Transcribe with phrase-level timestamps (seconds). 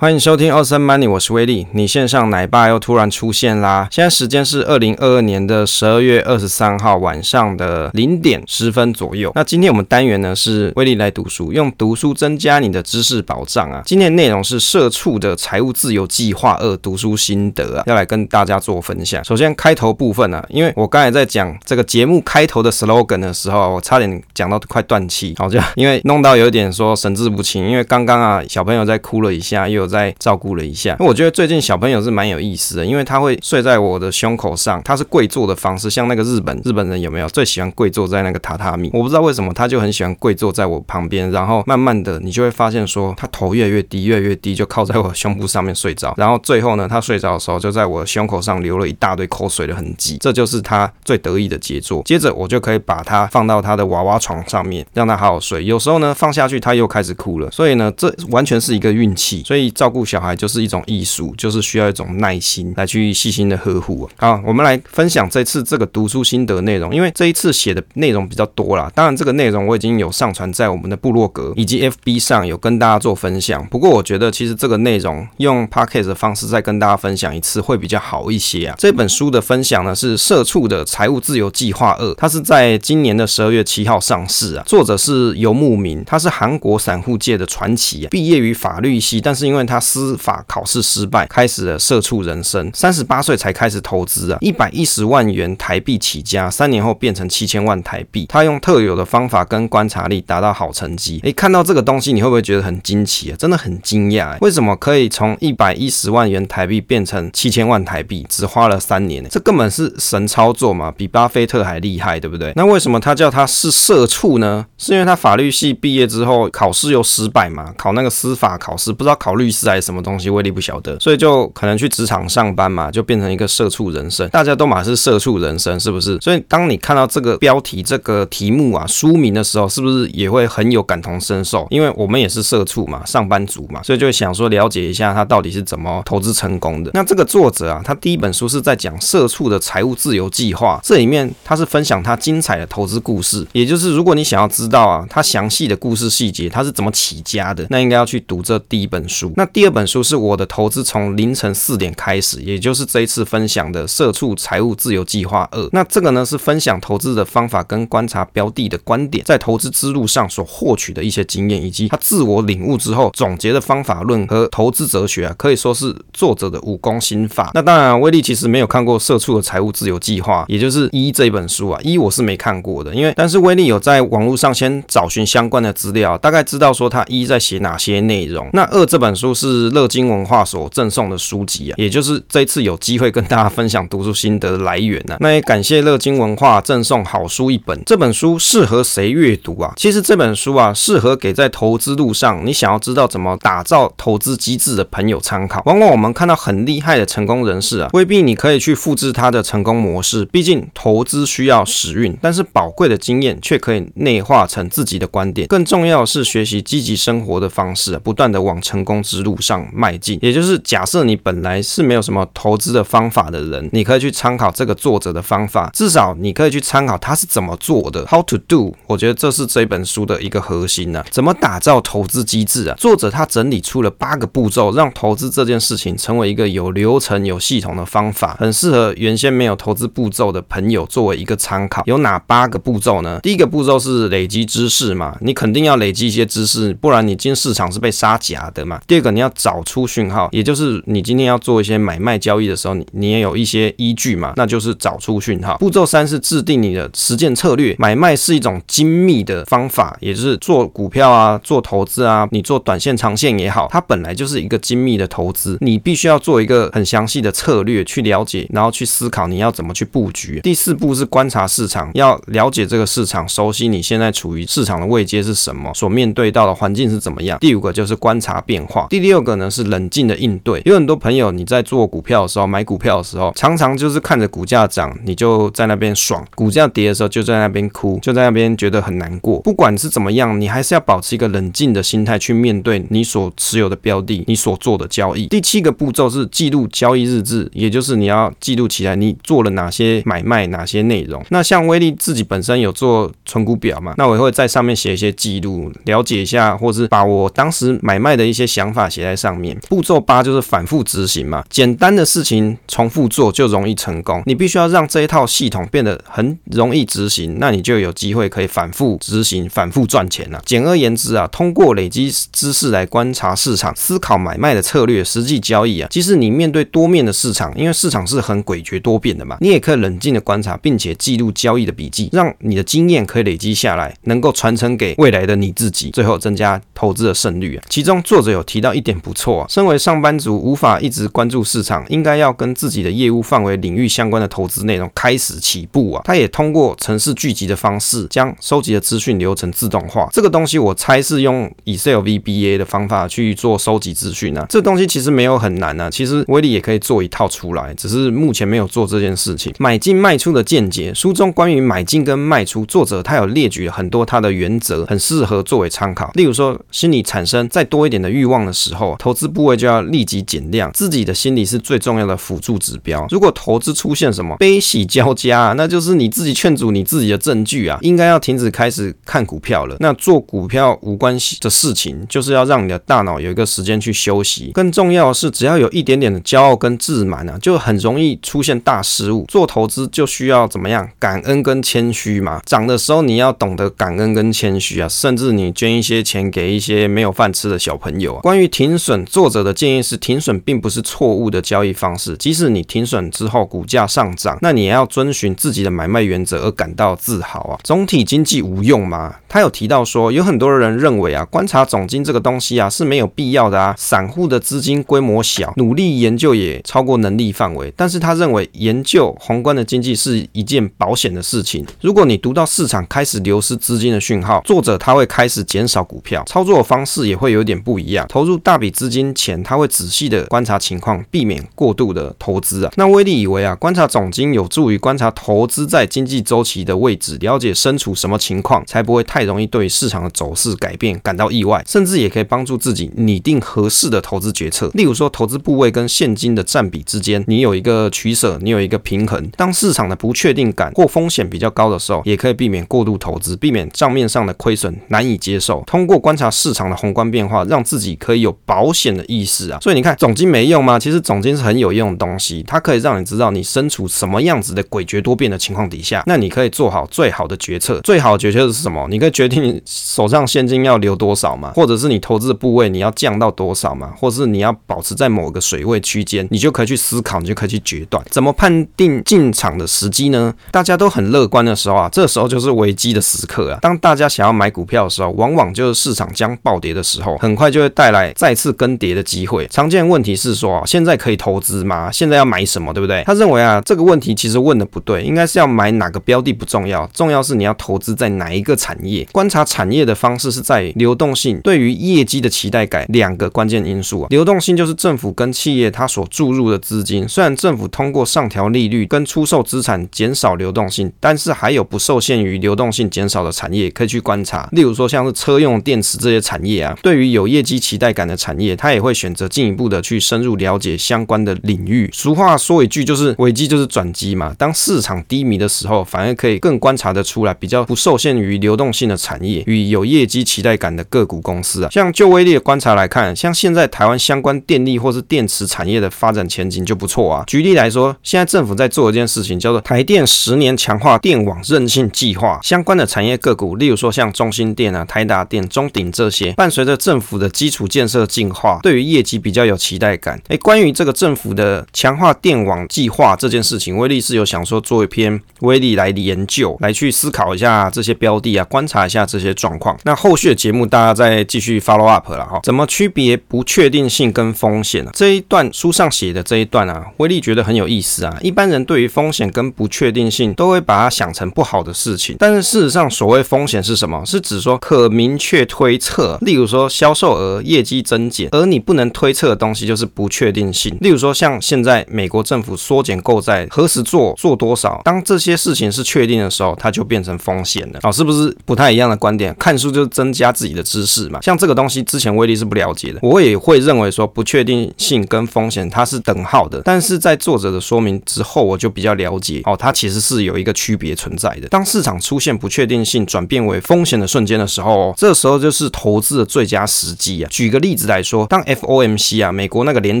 [0.00, 1.66] 欢迎收听奥森 Money，我是威利。
[1.72, 3.88] 你线上奶爸又突然出现啦！
[3.90, 9.32] 现在时间是二零二二年的十二月二十三号晚上的零点十分左右。
[9.34, 13.82] 那今天我们单元呢是威利来读书，用读书增加你的知识保障啊！
[13.84, 19.24] 今天内容是社畜的财务自由计划二读书心得啊，要来跟大家做分享。
[19.24, 38.90] 首先开头部分啊，因为我刚才在讲这个节目开头的 slogan 的时候，我差点讲到快断气，好像因为弄到有点说神志不清，因为刚刚啊小朋友在哭了一下，又在照顾了一下，我觉得最近小朋友是蛮有意思的，因为他会睡在我的胸口上，他是跪坐的方式，像那个日本日本人有没有最喜欢跪坐在那个榻榻米？
[38.92, 52.02] 我不知道为什么他就很喜欢跪坐在我旁边，然后慢慢的你就会发现说他头越来越低，越来越低，就靠在我胸部上面睡着，然后最后呢，他睡着的时候就在我胸口上流了一大堆口水的痕迹，这就是他最得意的杰作。
[52.04, 55.64] 接着我就可以把他放到他的娃娃床上面，让他好好睡。
[55.64, 59.68] 有时候呢放下去他又开始哭了，所以呢这完全是一个运气，所以。
[59.78, 64.10] 照顾小孩就是一种艺术，就是需要一种耐心来去细心的呵护。
[64.16, 68.90] 好，我们来分享这次这个读书心得内容，因为这一次写的内容比较多啦。
[68.92, 73.64] 当然，这个内容我已经有上传在我们的部落格以及 FB 上有跟大家做分享。
[73.68, 78.74] 不过，我觉得其实这个内容用 Podcast 的方式再跟大家分享一次会比较好一些啊。
[78.76, 84.64] 这本书的分享呢是《社畜的财务自由计划二》，它是在今年的十二月七号上市啊。
[84.66, 88.08] 作者是游牧民，他是韩国散户界的传奇啊。
[88.10, 92.70] 毕业于法律系，但是因为他司法考试失败，开始了社畜人生。
[92.74, 98.26] 三十八岁才开始投资啊，一百一十万元台币起家，三年后变成七千万台币。
[98.28, 101.20] 他用特有的方法跟观察力达到好成绩。
[101.22, 103.36] 诶，看到这个东西，你会不会觉得很惊奇啊？
[103.38, 109.24] 真的很惊讶，为什么可以从一百一十万元台币变成七千万台币，只花了三年？
[109.28, 112.52] 这根本是神操作嘛，比巴菲特还厉害，对不对？
[112.56, 114.66] 那为什么他叫他是社畜呢？
[114.78, 119.98] 是因为他法律系毕业之后考试又失败嘛，考那个司法考试，不知道考律还是什么。
[119.98, 124.28] 什么东西威力不晓得，所以就可能去职场上班嘛，就变成一个社畜人生。
[124.28, 126.16] 大家都嘛是社畜人生，是不是？
[126.20, 131.66] 所以当你看到这个标题、这个题目啊、书名的时候，是不是也会很有感同身受？
[131.70, 136.92] 因为我们也是社畜嘛，上班族嘛，所以就想说了解一下他到底是怎么投资成功的。
[136.94, 143.44] 那这个作者啊，他第一本书是在讲社畜的财务自由计划，这里面他是分享他精彩的投资故事。
[143.50, 149.32] 也就是如果你想要知道啊，他详细的故事细节，他是怎么起家的，那应该要去读这第一本书。
[149.36, 149.88] 那第二本。
[149.88, 155.60] 书是我的投资从凌晨四点开始，也就是这一次分享的《社畜财务自由计划二》。
[155.72, 167.50] 那这个呢是分享投资的方法跟观察标的的观点，在投资之路上所获取的一些经验，以及他自我领悟之后总结的方法论和投资哲学啊，可以说是作者的武功心法。
[167.54, 178.50] 那当然，威利其实没有看过《社畜的财务自由计划》，也就是一这一本书啊，一我是没看过的，因为但是威利有在网络上先找寻相关的资料，大概知道说他一在写哪些内容。
[178.52, 179.68] 那二这本书是。
[179.68, 185.18] 乐金文化所赠送的书籍啊，也就是这次有机会跟大家分享读书心得的来源呢、啊。
[185.20, 187.80] 那也感谢乐金文化赠送好书一本。
[187.84, 189.72] 这本书适合谁阅读啊？
[189.76, 195.62] 其实这本书啊，适合给在投资路上你想要知道怎么打造投资机制的朋友参考。
[195.66, 200.24] 往往我们看到很厉害的成功人士啊，未必你可以去复制他的成功模式。
[200.26, 205.46] 毕竟投资需要时运，但是宝贵的经验却可以内化成自己的观点。
[205.46, 209.58] 更重要的是学习积极生活的方式，不断的往成功之路上。
[209.72, 218.74] 迈进，也就是假设你本来是没有什么投资的方法的人，你可以去参考这个作者的方法，至少你可以去参考他是怎么做的，How to do。
[218.86, 221.06] 我觉得这是这本书的一个核心呢、啊。
[221.10, 222.74] 怎么打造投资机制啊？
[222.76, 231.82] 作者他整理出了八个步骤，让投资这件事情成为一个有流程、有系统的方法，很适合原先没有投资步骤的朋友作为一个参考。
[231.86, 233.20] 有哪八个步骤呢？
[233.22, 238.80] 第一个步骤是累积知识嘛，你肯定要累积一些知识，不然你进市场是被杀价的嘛。
[238.86, 239.58] 第二个你要找。
[239.68, 245.58] 出讯号，也就是你今天要做一些买卖交易的时候，你你也有一些依据嘛，那就是找出讯号。
[245.58, 247.76] 步骤三是制定你的实践策略。
[247.78, 260.40] 买卖是一种精密的方法，也就是做股票啊，做投资啊，你做短线、长线也好，它本来就是一个精密的投资，你必须要做一个很详细的策略去了解，然后去思考你要怎么去布局。
[260.42, 267.38] 第四步是观察市场，要了解这个市场，熟悉你现在处于市场的位阶是什么，所面对到的环境是怎么样。
[267.40, 268.86] 第五个就是观察变化。
[268.98, 269.48] 第六个呢？
[269.48, 270.60] 是冷静的应对。
[270.64, 279.38] 有很多朋友，你在做股票的时候，买股票的时候，常常就是看着股价涨，你就在那边爽；股价跌的时候，就在那边哭，就在那边觉得很难过。
[279.42, 285.28] 不管是怎么样，你还是要保持一个冷静的心态去面对你所持有的标的，你所做的交易。
[285.28, 291.24] 第七个步骤是记录交易日志，也就是你要记录起来你做了哪些买卖，哪些内容。
[291.30, 299.58] 那像威利自己本身有做存股表嘛，那我也会在上面写一些记录，了解一下，或是把我当时买卖的一些想法写在上面。
[299.68, 304.22] 步骤八就是反复执行嘛，简单的事情重复做就容易成功。
[304.26, 310.40] 你必须要让这一套系统变得很容易执行，那你就有机会可以反复执行、反复赚钱了。
[310.44, 315.88] 简而言之啊，通过累积知识来观察市场，思考买卖的策略，实际交易啊。
[315.90, 327.64] 即使你面对多面的市场，因为市场是很诡谲多变的嘛，你也可以冷静的观察，并且记录交易的笔记，让你的经验可以累积下来，能够传承给未来的你自己，最后增加投资的胜率啊。
[327.68, 336.00] 其中作者有提到一点不错啊，身为上班族无法一直关注市场，应该要跟自己的业务范围领域相关的投资内容开始起步啊。
[336.04, 340.08] 他也通过城市聚集的方式，将收集的资讯流程自动化。
[340.12, 344.46] 这个东西我猜是用 Excel VBA 的方法去做收集资讯啊。
[344.48, 349.52] 这东西其实没有很难啊，其实威力也可以做一套出来，只是目前没有做这件事情。
[349.58, 356.12] 买进卖出的见解，书中关于买进跟卖出，作者他有列举了很多他的原则，很适合作为参考。
[356.14, 360.70] 例如说，心里产生再多一点的欲望的时候时候，投资部位就要立即减量。
[360.72, 363.06] 自己的心理是最重要的辅助指标。
[363.10, 369.76] 如果投资出现什么悲喜交加，啊那就是你自己劝阻你自己的证据啊，应该要停止开始看股票了。
[369.80, 374.50] 那做股票无关系的事情，就是要让你的大脑有一个时间去休息。
[374.52, 379.24] 更重要的是，只要有一点点的骄傲跟自满啊，就很容易出现大失误。
[379.28, 380.88] 做投资就需要怎么样？
[380.98, 382.40] 感恩跟谦虚嘛。
[382.44, 388.16] 涨的时候你要懂得感恩跟谦虚啊，甚至你捐一些钱给一些没有饭吃的小朋友。
[388.16, 392.16] 啊关于停损，作者的建议是，停损并不是错误的交易方式。
[392.16, 397.60] 即使你停损之后股价上涨，那你也要遵循自己的买卖原则而感到自豪啊。
[397.62, 399.14] 总体经济无用吗？
[399.28, 403.72] 他有提到说，有很多人认为啊，观察总金这个东西啊是没有必要的啊。
[403.78, 407.72] 散户的资金规模小，努力研究也超过能力范围。
[407.76, 411.64] 但是他认为研究宏观的经济是一件保险的事情。
[411.80, 418.04] 如果你读到市场开始流失资金的讯号，作者他会开始减少股票操作方式也会有点不一样。
[418.08, 422.72] 投入大笔资金前，他会仔细的观察情况，避免过度的投资啊。
[422.76, 434.70] 那威利以为啊，观察总经有助于观察投资在经济周期的位置，了解身处什么情况，才不会太容易对市场的走势改变感到意外，甚至也可以帮助自己拟定合适的投资决策。
[434.74, 439.30] 例如说，投资部位跟现金的占比之间，你有一个取舍，你有一个平衡。
[439.36, 445.62] 当市场的不确定感或风险比较高的时候，也可以避免过度投资，避免账面上的亏损难以接受。
[445.66, 449.58] 通过观察市场的宏观变化，让自己可以有有保险的意识啊。
[449.60, 450.78] 所以你看，总金没用吗？
[450.78, 457.80] 其实总金是很有用的东西，它可以让你知道你身处什么样子的诡谲多变的情况底下，那你可以做好最好的决策。
[457.80, 458.86] 最好的决策是什么？
[458.90, 470.34] 你可以决定手上现金要留多少嘛，或者是你投资的部位你要降到多少嘛，或者是你要保持在某个水位区间，你就可以去思考，你就可以去决断怎么判定进场的时机呢？
[470.50, 473.58] 大家都很乐观的时候啊，这时候就是危机的时刻啊。
[473.62, 479.46] 当大家想要买股票的时候，往往就是市场将暴跌的时候，很快就会带来再次更迭的机会。
[479.46, 481.88] 常见问题是说，现在可以投资吗？
[481.92, 483.04] 现在要买什么，对不对？
[483.06, 489.06] 他认为啊，这个问题其实问的不对，应该是要买哪个标的不重要，重要是你要投资在哪一个产业。
[489.12, 494.08] 观察产业的方式是在流动性对于业绩的期待感两个关键因素啊。
[494.10, 504.48] 流动性就是政府跟企业它所注入的资金，虽然政府通过上调利率跟出售资产减少流动性，但是还有不受限于流动性减少的产业可以去观察。
[504.50, 511.90] 例如说像是车用电池这些产业啊，对于有业绩期待感的产业，他也会选择进一步的去深入了解相关的领域。
[511.92, 514.34] 俗话说一句就是危机就是转机嘛。
[514.38, 521.70] 当市场低迷的时候，反而可以更观察得出来比较不受限于流动性的产业与有业绩期待感的个股公司啊。
[521.70, 527.24] 像就威力的观察来看，像现在台湾相关电力或是电池产业的发展前景就不错啊。
[527.26, 540.20] 举例来说，现在政府在做一件事情，叫做台电十年强化电网韧性计划，相关的产业个股，例如说像中兴电啊、台达电、中鼎这些，伴随着政府的基础建设的进化，对于业绩比较有期待感。
[540.28, 549.78] 哎，关于这个政府的强化电网计划这件事情，威力是有想说做一篇威力来研究，来去思考一下这些标的啊，观察一下这些状况。
[549.84, 552.40] 那后续的节目大家再继续 follow up 了哈。
[552.42, 554.90] 怎么区别不确定性跟风险呢？
[554.94, 558.16] 这一段书上写的这一段啊，威力觉得很有意思啊。
[558.20, 564.04] 一般人对于风险跟不确定性都会把它想成不好的事情，但是事实上，所谓风险是什么？
[564.04, 570.76] 是指说可明确推测，例如说销售额、业绩增减，而你不能推测的东西就是不确定性。
[570.82, 574.82] 例如说像现在美国政府缩减购债，何时做，做多少？
[574.84, 577.80] 当这些事情是确定的时候，它就变成风险了。
[577.82, 579.34] 哦，是不是不太一样的观点？
[579.38, 581.18] 看书就是增加自己的知识嘛。
[581.22, 591.48] 像这个东西之前威力是不了解的，我也会认为说不确定性跟风险它是等号的，但是在作者的说明之后，我就比较了解哦，它其实是有一个区别存在的。
[591.48, 597.28] 当市场出现不确定性转变为风险的瞬间的时候，这时候就是投资的最佳时机啊。
[597.30, 597.77] 举个例。
[597.78, 600.00] 子来说，当 FOMC 啊，美国那个联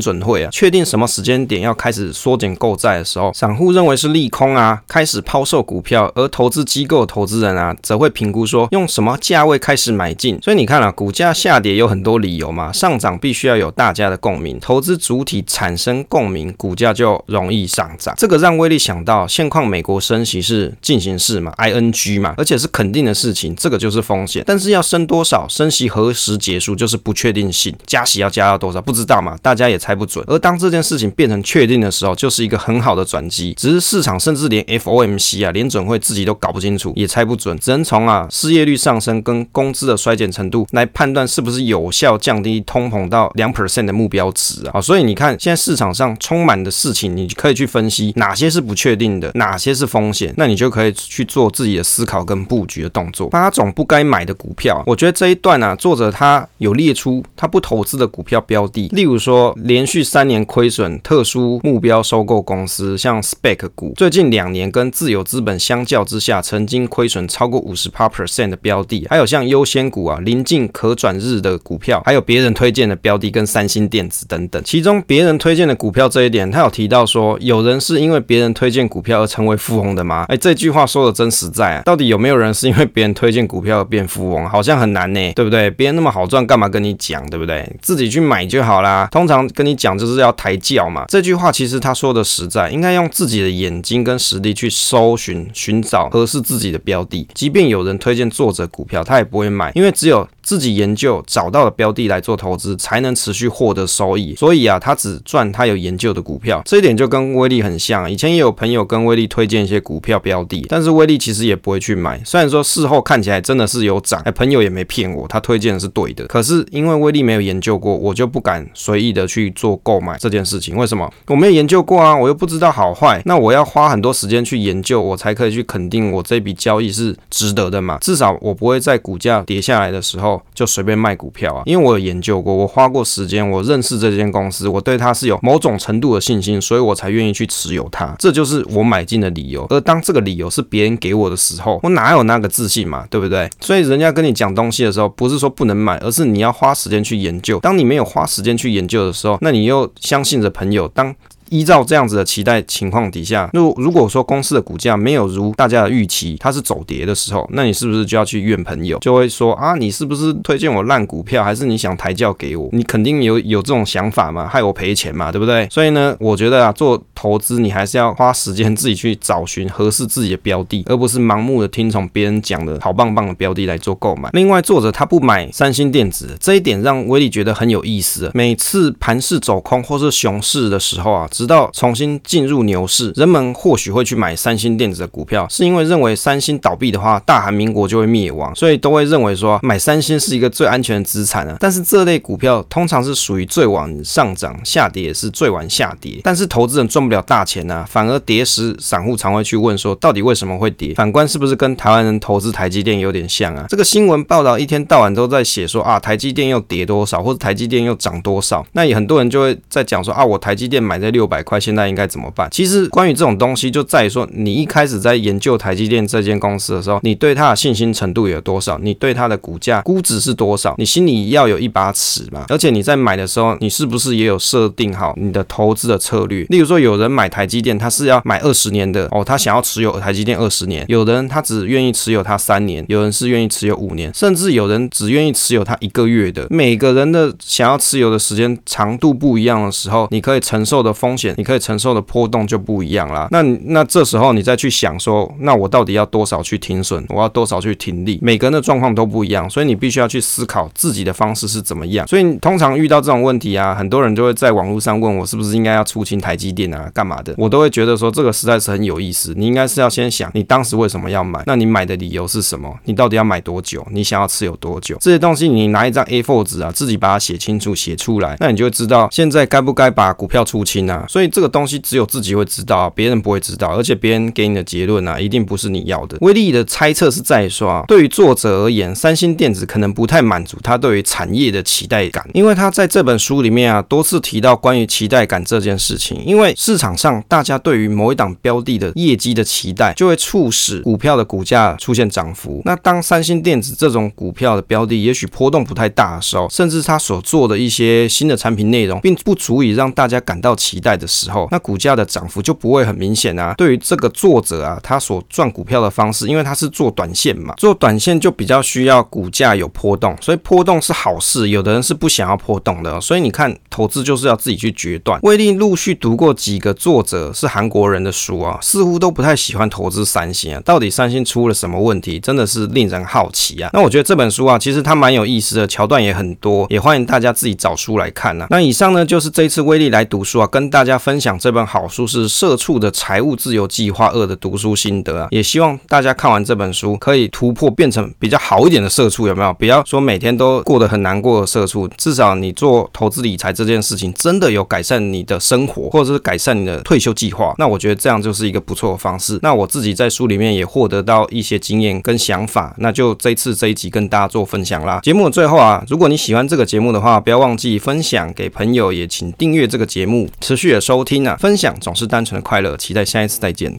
[0.00, 10.38] 准会啊，确定什么时间点要开始缩减购债的时候，散户认为是利空啊，开始抛售股票，而投资机构投资人啊，则会评估说用什么价位开始买进。
[10.42, 18.14] 所以你看啊，股价下跌有很多理由嘛，上涨必须要有大家的共鸣，投资主体产生共鸣，股价就容易上涨。
[18.18, 24.42] 这个让威力想到，现况美国升息是进行式嘛，ing 嘛，而且是肯定的事情，这个就是风险。
[24.46, 27.67] 但是要升多少，升息何时结束，就是不确定性。
[27.86, 30.24] 加息要加到多少，不知道嘛，大家也猜不准。
[30.28, 33.54] 而当这件事情变成确定的时候，就是一个很好的转机。
[33.56, 44.80] 只是市场甚至连 FOMC 啊，联准会自己都搞不清楚，也猜不准，只能从啊失业率上升跟工资的衰减程度来判断是不是有效降低通膨到两 percent 的目标值啊。
[44.80, 53.28] 所以你看，现在市场上充满的事情，你可以去分析哪些是不确定的，哪些是风险，那你就可以去做自己的思考跟布局的动作。
[53.28, 74.62] 八种不该买的股票，我觉得这一段啊，作者他有列出他不投资的股票标的，例如说连续三年亏损、特殊目标收购公司，像 Spec 股，最近两年跟自有资本相较之下，曾经亏损超过五十趴 percent 的标的，还有像优先股啊、临近可转日的股票，还有别人推荐的标的跟三星电子等等。
[74.64, 80.24] 其中别人推荐的股票这一点，他有提到说，有人是因为别人推荐股票而成为富翁的吗？
[80.28, 81.82] 哎，这句话说的真实在啊！
[81.84, 84.48] 到底有没有人是因为别人推荐股票而变富翁？
[84.48, 85.70] 好像很难呢，对不对？
[85.70, 87.72] 别人那么好赚，干嘛跟你讲的，对不对？
[87.80, 89.06] 自己去买就好啦。
[89.12, 91.04] 通常跟你讲就是要抬轿嘛。
[91.06, 97.28] 这句话其实他说的实在，应该用自己的眼睛跟实力去搜寻、寻找合适自己的标的。
[97.32, 104.34] 即便有人推荐作者股票，他也不会买，因为只有自己研究找到的标的来做投资，才能持续获得收益。
[104.34, 106.62] 所以啊，他只赚他有研究的股票。
[106.64, 108.10] 这一点就跟威力很像。
[108.10, 112.18] 以前也有朋友跟威力推荐一些股票标的，但是威力其实也不会去买。
[112.24, 116.26] 虽然说事后看起来真的是有涨，哎，朋友也没骗我，他推荐的是对的。
[116.28, 120.74] 可是因为威力没有研究过，我就不敢随意的去做购买这件事情。
[120.78, 121.12] 为什么？
[121.26, 123.20] 我没有研究过啊，我又不知道好坏。
[123.26, 127.98] 那我要花很多时间去研究，我才可以去肯定我这笔交易是值得的嘛。
[128.00, 130.37] 至少我不会在股价跌下来的时候。
[130.54, 139.66] 就随便卖股票啊，因为我有研究过，我花过时间，我认识这间公司，我对它是有某种程度的信心，所以我才愿意去持有它，这就是我买进的理由。
[139.70, 143.48] 而当这个理由是别人给我的时候，我哪有那个自信嘛，对不对？
[143.60, 147.58] 所以人家跟你讲东西的时候，不是说不能买，而是你要花时间去研究。
[147.60, 151.14] 当你没有花时间去研究的时候，那你又相信着朋友，当。
[151.50, 158.98] 依照这样子的期待情况底下，如如果说公司的股价没有如大家的预期，它是走跌的时候，那你是不是就要去怨朋友？
[158.98, 162.68] 就会说啊，你是不是推荐我烂股票，还是你想抬轿给我？
[162.72, 165.66] 你肯定有有这种想法嘛，害我赔钱嘛，对不对？
[165.70, 174.28] 所以呢，我觉得啊，做投资你还是要花时间自己去找寻合适自己的标的，而不是盲目的听从别人讲的好棒棒的标的来做购买。
[174.32, 178.30] 另外，作者他不买三星电子，这一点让威力觉得很有意思。
[178.34, 181.26] 每次盘势走空或是熊市的时候啊。
[181.38, 191.56] 直到重新进入牛市，人们或许会去买三星电子的股票，是因为认为三星倒闭的话，大韩民国就会灭亡，所以都会认为说买三星是一个最安全的资产啊。
[191.60, 196.20] 但是这类股票通常是属于最晚上涨，下跌也是最晚下跌。
[196.24, 200.92] 但是投资人赚不了大钱啊，反而跌时散户常会去问说，到底为什么会跌？
[200.94, 203.64] 反观是不是跟台湾人投资台积电有点像啊？
[203.68, 211.60] 这个新闻报道一天到晚都在写说啊，台积电又跌多少，或者台积电又涨多少，那也很多人就会在讲说啊，我台积电买在六百块。
[211.60, 212.48] 现在应该怎么办？
[212.50, 218.78] 其实关于这种东西，就在于说，你一开始在研究台积电这间公司的时候，你对它的信心程度有多少？
[218.78, 220.74] 你对它的股价估值是多少？
[220.78, 222.46] 你心里要有一把尺嘛。
[222.48, 226.44] 而且你在买的时候，你是不是也有设定好你的投资的策略？
[226.44, 236.46] 例如说，有人买台积电，他是要买二十年的哦，他想要持有台积电二十年；有人他只愿意持有它三年；有人是愿意持有五年，甚至有人只愿意持有它一个月的。
[236.50, 241.58] 每个人的想要持有的时间长度不一样的时候，你可以承受的风险，你可以。
[241.58, 243.26] 承受的波动就不一样啦。
[243.32, 247.04] 那那这时候你再去想说，那我到底要多少去停损？
[247.08, 248.16] 我要多少去停利？
[248.22, 252.06] 每个人的状况都不一样，所以你必须要去思考自己的方式是怎么样。
[252.06, 257.34] 所以通常遇到这种问题啊，很多人就会在网络上问我，是不是应该要出清台积电啊，干嘛的？
[257.36, 259.34] 我都会觉得说，这个实在是很有意思。
[259.36, 261.42] 你应该是要先想，你当时为什么要买？
[261.44, 262.72] 那你买的理由是什么？
[262.84, 263.84] 你到底要买多久？
[263.90, 264.96] 你想要持有多久？
[265.00, 271.04] 这些东西你拿一张 A4 纸啊，自己把它写清楚，写出来，那你就会知道现在该不该把股票出清啊。
[271.08, 271.48] 所以这个。
[271.48, 276.18] 东西只有自己会知道，别人不会知道，而且别人给你的结论啊，一定不是你要的。
[276.20, 286.22] 威力的猜测是在说，对于作者而言，三星电子可能不太满足他对于产业的期待感，因为他在这本书里面啊，多次提到关于期待感这件事情。
[286.24, 292.62] 因为市场上大家对于某一档标的的业绩的期待，就会促使股票的股价出现涨幅。
[292.64, 303.54] 那当三星电子这种股票的标的也许波动不太大的时候，甚至它所做的一些新的产品内容并不足以让大家感到期待的时候，那股价的涨幅就不会很明显啊。
[303.56, 311.48] 对于这个作者啊，他所赚股票的方式，因为他是做短线嘛，做短线就比较需要股价有波动，所以波动是好事。
[311.48, 315.18] 有的人是不想要波动的，所以你看，投资就是要自己去决断。
[315.22, 320.60] 威力陆续读过几个作者是韩国人的书啊，似乎都不太喜欢投资三星啊。
[320.64, 322.18] 到底三星出了什么问题？
[322.20, 323.70] 真的是令人好奇啊。
[323.72, 328.46] 那我觉得这本书啊，其实它蛮有意思的，桥段也很多，也欢迎大家自己找书来看啊。
[328.50, 335.26] 那以上呢，就是这一次威力来读书啊，跟大大家分享这本好书是《社畜的财务自由计划二》的读书心得啊。
[335.32, 339.52] 也希望大家看完这本书，可以突破变成比较好一点的社畜，有没有？
[339.54, 347.52] 不要说每天都过得很难过的社畜，至少你做投资理财这件事情，真的有改善你的生活，或者是改善你的退休计划。
[347.58, 349.36] 那我觉得这样就是一个不错的方式。
[349.42, 355.00] 那我自己在书里面也获得到一些经验跟想法，那就这次这一集跟大家做分享啦。
[355.02, 361.34] 节目的最后啊，如果你喜欢这个节目的话，不要忘记分享给朋友，也请订阅这个节目，持续续的收听啊。
[361.36, 363.74] 分享总是单纯的快乐，期待下一次再见。